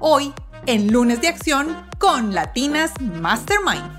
[0.00, 0.32] hoy
[0.66, 3.96] en Lunes de Acción con Latinas Mastermind.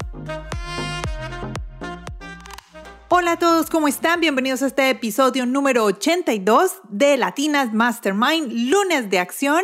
[3.09, 4.19] Hola a todos, ¿cómo están?
[4.19, 9.63] Bienvenidos a este episodio número 82 de Latinas Mastermind, Lunes de Acción.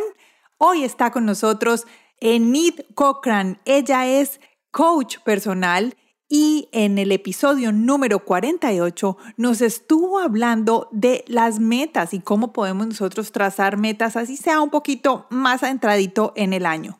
[0.60, 1.88] Hoy está con nosotros
[2.20, 3.60] Enid Cochran.
[3.66, 5.96] Ella es coach personal
[6.30, 12.88] y en el episodio número 48 nos estuvo hablando de las metas y cómo podemos
[12.88, 17.00] nosotros trazar metas así sea un poquito más adentradito en el año.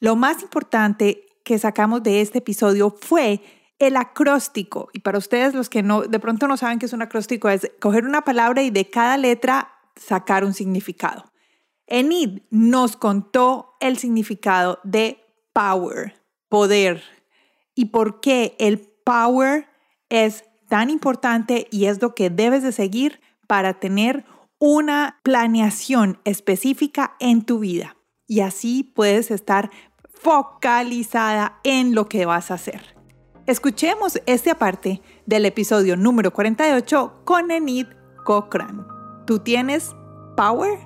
[0.00, 3.42] Lo más importante que sacamos de este episodio fue
[3.78, 4.88] el acróstico.
[4.92, 7.70] Y para ustedes los que no de pronto no saben qué es un acróstico es
[7.80, 11.30] coger una palabra y de cada letra sacar un significado.
[11.86, 15.18] Enid nos contó el significado de
[15.52, 17.02] power, poder,
[17.74, 19.68] y por qué el power
[20.08, 24.24] es tan importante y es lo que debes de seguir para tener
[24.58, 27.96] una planeación específica en tu vida.
[28.26, 29.70] Y así puedes estar
[30.08, 32.96] focalizada en lo que vas a hacer.
[33.46, 37.88] Escuchemos esta parte del episodio número 48 con Enid
[38.24, 38.86] Cochran.
[39.26, 39.96] ¿Tú tienes
[40.36, 40.78] power?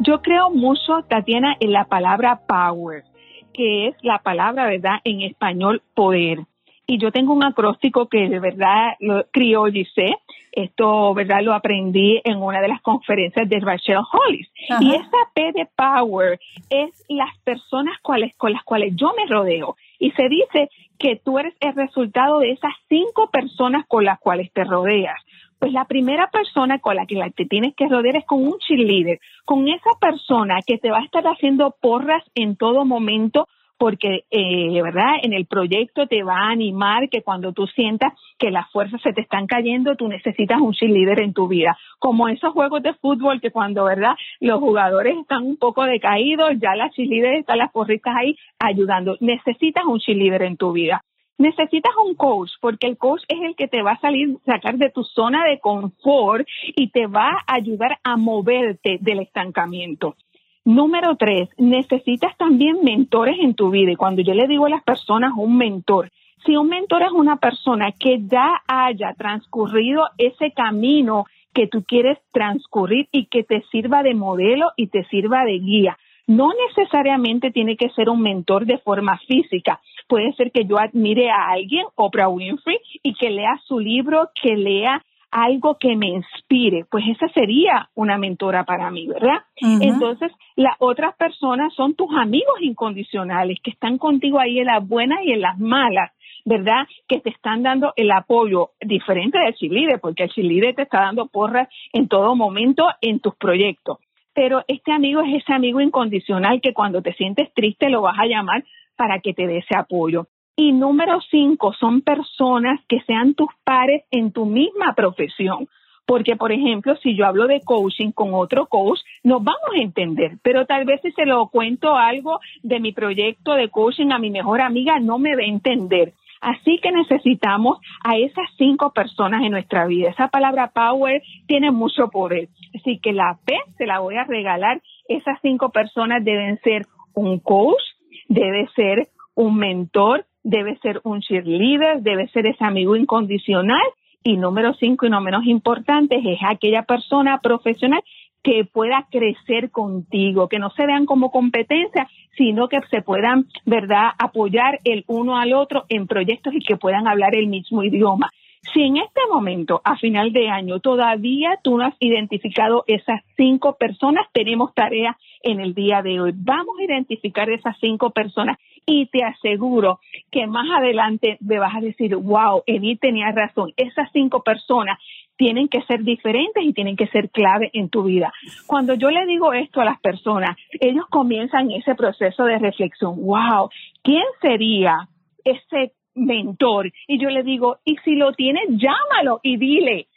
[0.00, 3.04] Yo creo mucho, Tatiana, en la palabra power
[3.52, 5.00] que es la palabra, ¿verdad?
[5.04, 6.40] En español, poder.
[6.86, 10.16] Y yo tengo un acróstico que de verdad lo criollicé.
[10.52, 11.42] Esto, ¿verdad?
[11.42, 14.48] Lo aprendí en una de las conferencias de Rachel Hollis.
[14.80, 19.76] Y esa P de Power es las personas cuales, con las cuales yo me rodeo.
[19.98, 24.50] Y se dice que tú eres el resultado de esas cinco personas con las cuales
[24.52, 25.20] te rodeas.
[25.58, 29.18] Pues la primera persona con la que te tienes que rodear es con un cheerleader,
[29.44, 33.48] con esa persona que te va a estar haciendo porras en todo momento
[33.78, 35.14] porque, eh, ¿verdad?
[35.22, 39.12] En el proyecto te va a animar que cuando tú sientas que las fuerzas se
[39.12, 41.78] te están cayendo, tú necesitas un cheerleader en tu vida.
[42.00, 44.16] Como esos juegos de fútbol que cuando, ¿verdad?
[44.40, 49.16] Los jugadores están un poco decaídos, ya las cheerleaders están las porritas ahí ayudando.
[49.20, 51.02] Necesitas un cheerleader en tu vida.
[51.38, 54.90] Necesitas un coach porque el coach es el que te va a salir, sacar de
[54.90, 60.16] tu zona de confort y te va a ayudar a moverte del estancamiento.
[60.64, 63.92] Número tres, necesitas también mentores en tu vida.
[63.92, 66.10] Y cuando yo le digo a las personas un mentor,
[66.44, 71.24] si un mentor es una persona que ya haya transcurrido ese camino
[71.54, 75.98] que tú quieres transcurrir y que te sirva de modelo y te sirva de guía.
[76.26, 79.80] No necesariamente tiene que ser un mentor de forma física.
[80.08, 84.56] Puede ser que yo admire a alguien, Oprah Winfrey, y que lea su libro, que
[84.56, 89.42] lea algo que me inspire, pues esa sería una mentora para mí, ¿verdad?
[89.56, 95.18] Entonces, las otras personas son tus amigos incondicionales que están contigo ahí en las buenas
[95.24, 96.10] y en las malas.
[96.44, 96.86] ¿verdad?
[97.06, 101.26] Que te están dando el apoyo diferente del Chilide, porque el Chilide te está dando
[101.26, 103.98] porras en todo momento en tus proyectos.
[104.32, 108.26] Pero este amigo es ese amigo incondicional que cuando te sientes triste lo vas a
[108.26, 108.64] llamar
[108.98, 110.26] para que te dé ese apoyo.
[110.56, 115.68] Y número cinco, son personas que sean tus pares en tu misma profesión.
[116.04, 120.38] Porque, por ejemplo, si yo hablo de coaching con otro coach, nos vamos a entender,
[120.42, 124.30] pero tal vez si se lo cuento algo de mi proyecto de coaching a mi
[124.30, 126.14] mejor amiga, no me va a entender.
[126.40, 130.10] Así que necesitamos a esas cinco personas en nuestra vida.
[130.10, 132.48] Esa palabra power tiene mucho poder.
[132.74, 134.80] Así que la P se la voy a regalar.
[135.08, 137.82] Esas cinco personas deben ser un coach,
[138.28, 143.82] debe ser un mentor, debe ser un cheerleader, debe ser ese amigo incondicional.
[144.22, 148.02] Y número cinco, y no menos importante, es aquella persona profesional
[148.42, 154.10] que pueda crecer contigo, que no se vean como competencia, sino que se puedan, ¿verdad?,
[154.18, 158.30] apoyar el uno al otro en proyectos y que puedan hablar el mismo idioma.
[158.72, 163.76] Si en este momento, a final de año, todavía tú no has identificado esas cinco
[163.76, 166.32] personas, tenemos tarea en el día de hoy.
[166.34, 170.00] Vamos a identificar esas cinco personas y te aseguro
[170.30, 174.98] que más adelante me vas a decir, wow, Edith tenía razón, esas cinco personas
[175.36, 178.32] tienen que ser diferentes y tienen que ser clave en tu vida.
[178.66, 183.68] Cuando yo le digo esto a las personas, ellos comienzan ese proceso de reflexión, wow,
[184.02, 185.08] ¿quién sería
[185.44, 186.92] ese mentor?
[187.06, 190.08] Y yo le digo, y si lo tienes, llámalo y dile,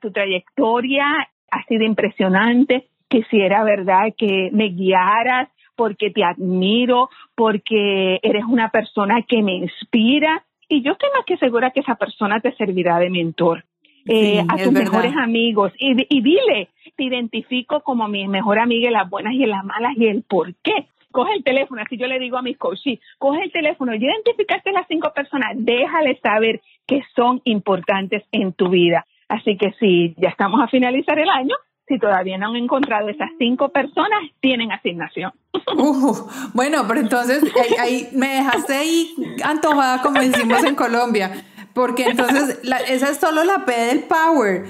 [0.00, 8.44] tu trayectoria ha sido impresionante, quisiera, ¿verdad?, que me guiaras porque te admiro, porque eres
[8.44, 12.54] una persona que me inspira y yo estoy más que segura que esa persona te
[12.54, 13.64] servirá de mentor.
[14.06, 18.92] Eh, a tus mejores amigos y, y dile, te identifico como mi mejor amiga en
[18.92, 20.88] las buenas y en las malas y el por qué.
[21.14, 24.84] Coge el teléfono, así yo le digo a mis coaches, coge el teléfono, identificaste las
[24.88, 29.06] cinco personas, déjale saber que son importantes en tu vida.
[29.28, 31.54] Así que si ya estamos a finalizar el año,
[31.86, 35.30] si todavía no han encontrado esas cinco personas, tienen asignación.
[35.76, 37.44] Uh, bueno, pero entonces
[37.78, 39.14] ahí, me dejaste ahí
[39.44, 41.30] antojada, como decimos en Colombia,
[41.74, 44.64] porque entonces esa es solo la P del Power.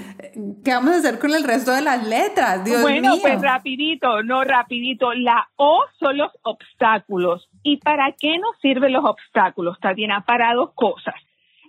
[0.64, 2.64] ¿Qué vamos a hacer con el resto de las letras?
[2.64, 5.12] Dios bueno, pues rapidito, no rapidito.
[5.14, 7.48] La O son los obstáculos.
[7.62, 10.24] ¿Y para qué nos sirven los obstáculos, Tatiana?
[10.26, 11.14] Para dos cosas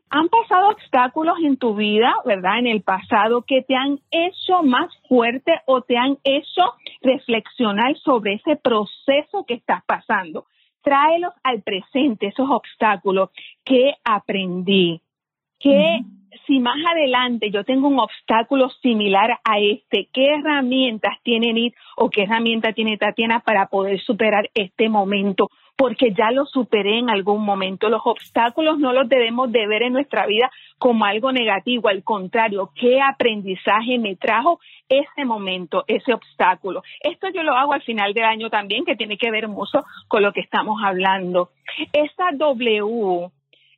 [0.09, 2.59] han pasado obstáculos en tu vida, ¿verdad?
[2.59, 6.61] En el pasado que te han hecho más fuerte o te han hecho
[7.01, 10.45] reflexionar sobre ese proceso que estás pasando.
[10.83, 13.29] Tráelos al presente, esos obstáculos
[13.63, 15.01] que aprendí,
[15.59, 16.01] que
[16.45, 22.09] si más adelante yo tengo un obstáculo similar a este, ¿qué herramientas tiene NIT o
[22.09, 25.49] qué herramienta tiene Tatiana para poder superar este momento?
[25.77, 27.89] porque ya lo superé en algún momento.
[27.89, 32.71] Los obstáculos no los debemos de ver en nuestra vida como algo negativo, al contrario,
[32.75, 36.81] qué aprendizaje me trajo ese momento, ese obstáculo.
[37.01, 40.23] Esto yo lo hago al final del año también, que tiene que ver mucho con
[40.23, 41.49] lo que estamos hablando.
[41.91, 43.29] Esa W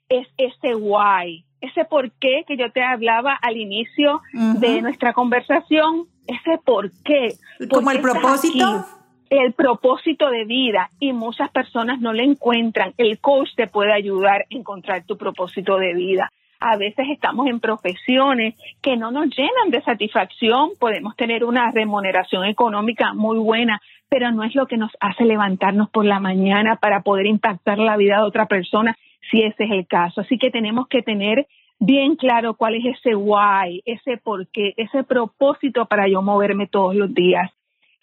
[0.09, 6.06] es ese why, ese por qué que yo te hablaba al inicio de nuestra conversación,
[6.27, 7.33] ese por qué.
[7.69, 8.86] Como el propósito
[9.30, 12.94] el propósito de vida y muchas personas no le encuentran.
[12.98, 16.31] El coach te puede ayudar a encontrar tu propósito de vida.
[16.59, 22.45] A veces estamos en profesiones que no nos llenan de satisfacción, podemos tener una remuneración
[22.45, 27.01] económica muy buena, pero no es lo que nos hace levantarnos por la mañana para
[27.01, 28.98] poder impactar la vida de otra persona,
[29.29, 30.21] si ese es el caso.
[30.21, 31.47] Así que tenemos que tener
[31.79, 36.95] bien claro cuál es ese why, ese por qué, ese propósito para yo moverme todos
[36.95, 37.51] los días.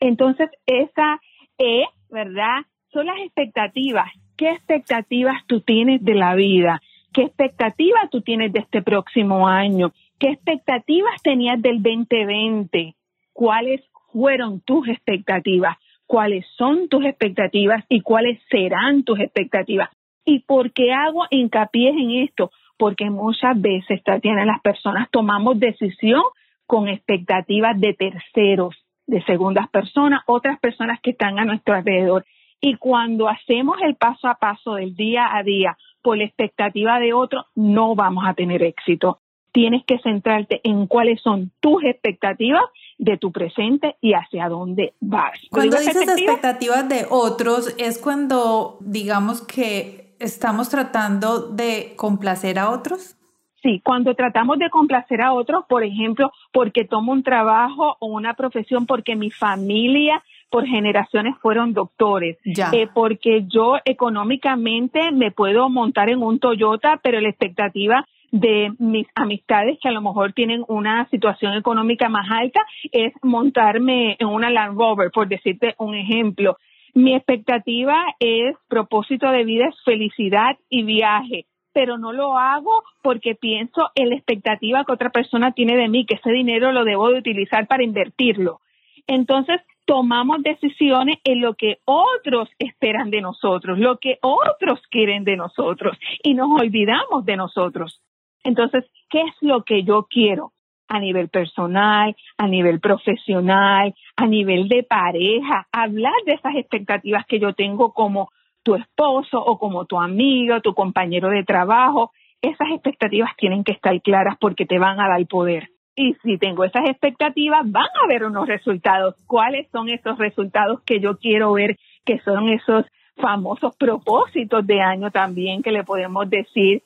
[0.01, 1.21] Entonces, esa
[1.59, 2.63] E, ¿verdad?
[2.93, 4.11] Son las expectativas.
[4.37, 6.81] ¿Qué expectativas tú tienes de la vida?
[7.13, 9.93] ¿Qué expectativas tú tienes de este próximo año?
[10.19, 12.95] ¿Qué expectativas tenías del 2020?
[13.33, 13.83] ¿Cuáles
[14.13, 15.77] fueron tus expectativas?
[16.07, 19.91] ¿Cuáles son tus expectativas y cuáles serán tus expectativas?
[20.25, 22.51] ¿Y por qué hago hincapié en esto?
[22.77, 26.23] Porque muchas veces, Tatiana, las personas tomamos decisión
[26.67, 28.75] con expectativas de terceros
[29.07, 32.25] de segundas personas, otras personas que están a nuestro alrededor.
[32.61, 37.13] Y cuando hacemos el paso a paso del día a día por la expectativa de
[37.13, 39.21] otro, no vamos a tener éxito.
[39.53, 42.65] Tienes que centrarte en cuáles son tus expectativas
[42.99, 45.39] de tu presente y hacia dónde vas.
[45.51, 53.17] Cuando dices expectativas de otros, es cuando digamos que estamos tratando de complacer a otros.
[53.63, 58.35] Sí, cuando tratamos de complacer a otros, por ejemplo, porque tomo un trabajo o una
[58.35, 66.11] profesión porque mi familia por generaciones fueron doctores, eh, porque yo económicamente me puedo montar
[66.11, 71.09] en un Toyota, pero la expectativa de mis amistades que a lo mejor tienen una
[71.09, 72.61] situación económica más alta
[72.93, 76.59] es montarme en una Land Rover, por decirte un ejemplo.
[76.95, 83.35] Mi expectativa es propósito de vida, es felicidad y viaje pero no lo hago porque
[83.35, 87.11] pienso en la expectativa que otra persona tiene de mí, que ese dinero lo debo
[87.11, 88.61] de utilizar para invertirlo.
[89.07, 95.37] Entonces, tomamos decisiones en lo que otros esperan de nosotros, lo que otros quieren de
[95.37, 98.01] nosotros y nos olvidamos de nosotros.
[98.45, 100.53] Entonces, ¿qué es lo que yo quiero?
[100.95, 107.41] A nivel personal, a nivel profesional, a nivel de pareja, hablar de esas expectativas que
[107.41, 108.31] yo tengo como
[108.63, 112.13] tu esposo o como tu amigo, tu compañero de trabajo.
[112.41, 115.69] Esas expectativas tienen que estar claras porque te van a dar poder.
[115.97, 119.15] Y si tengo esas expectativas, van a haber unos resultados.
[119.27, 121.77] ¿Cuáles son esos resultados que yo quiero ver?
[122.05, 122.85] Que son esos
[123.17, 126.83] famosos propósitos de año también que le podemos decir.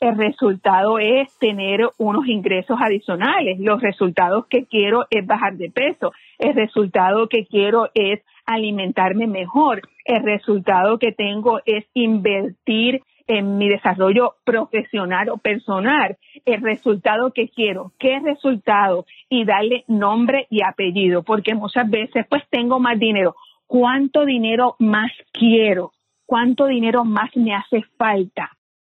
[0.00, 3.58] El resultado es tener unos ingresos adicionales.
[3.60, 6.12] Los resultados que quiero es bajar de peso.
[6.38, 9.82] El resultado que quiero es alimentarme mejor.
[10.06, 16.16] El resultado que tengo es invertir en mi desarrollo profesional o personal.
[16.46, 22.42] El resultado que quiero, qué resultado y darle nombre y apellido, porque muchas veces pues
[22.48, 23.36] tengo más dinero.
[23.66, 25.92] ¿Cuánto dinero más quiero?
[26.24, 28.50] ¿Cuánto dinero más me hace falta?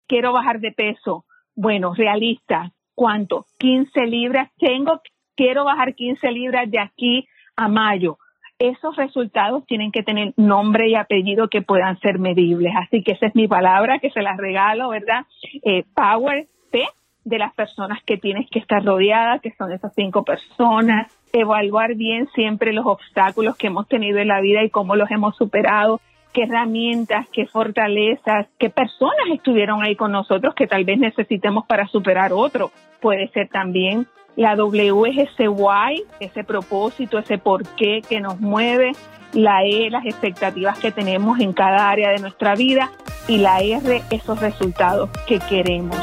[0.09, 1.23] Quiero bajar de peso.
[1.55, 2.73] Bueno, realista.
[2.95, 3.45] ¿Cuánto?
[3.59, 4.51] 15 libras.
[4.57, 4.99] Tengo,
[5.37, 8.17] quiero bajar 15 libras de aquí a mayo
[8.59, 12.73] esos resultados tienen que tener nombre y apellido que puedan ser medibles.
[12.75, 15.25] Así que esa es mi palabra que se las regalo, ¿verdad?
[15.63, 16.83] Eh, power P
[17.23, 22.27] de las personas que tienes que estar rodeada, que son esas cinco personas, evaluar bien
[22.35, 26.01] siempre los obstáculos que hemos tenido en la vida y cómo los hemos superado,
[26.33, 31.87] qué herramientas, qué fortalezas, qué personas estuvieron ahí con nosotros que tal vez necesitemos para
[31.87, 32.71] superar otro.
[33.01, 34.07] Puede ser también
[34.39, 38.93] la W es ese why, ese propósito, ese por qué que nos mueve.
[39.33, 42.89] La E, las expectativas que tenemos en cada área de nuestra vida.
[43.27, 45.97] Y la R, esos resultados que queremos.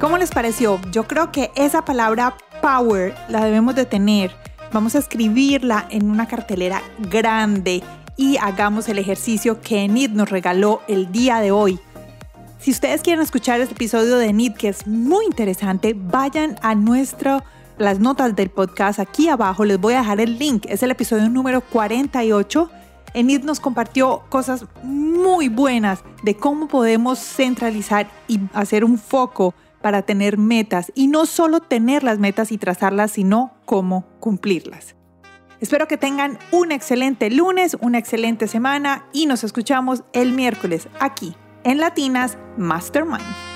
[0.00, 0.80] ¿Cómo les pareció?
[0.90, 4.32] Yo creo que esa palabra power la debemos de tener.
[4.74, 7.80] Vamos a escribirla en una cartelera grande
[8.16, 11.78] y hagamos el ejercicio que Enid nos regaló el día de hoy.
[12.58, 17.44] Si ustedes quieren escuchar este episodio de NIT, que es muy interesante, vayan a nuestro,
[17.78, 19.64] las notas del podcast aquí abajo.
[19.64, 20.66] Les voy a dejar el link.
[20.68, 22.68] Es el episodio número 48.
[23.14, 29.54] Enid nos compartió cosas muy buenas de cómo podemos centralizar y hacer un foco
[29.84, 30.90] para tener metas.
[30.94, 34.96] Y no solo tener las metas y trazarlas, sino cómo cumplirlas.
[35.60, 41.36] Espero que tengan un excelente lunes, una excelente semana y nos escuchamos el miércoles aquí
[41.64, 43.53] en Latinas Mastermind.